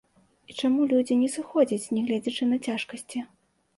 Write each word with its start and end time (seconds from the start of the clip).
І 0.51 0.55
чаму 0.61 0.87
людзі 0.93 1.17
не 1.21 1.29
сыходзяць, 1.35 1.91
нягледзячы 1.99 2.43
на 2.55 2.63
цяжкасці? 2.71 3.19